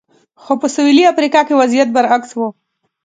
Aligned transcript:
خو 0.41 0.53
په 0.61 0.67
سویلي 0.75 1.03
امریکا 1.13 1.41
کې 1.47 1.59
وضعیت 1.61 1.89
برعکس 1.95 2.31
و. 2.35 2.39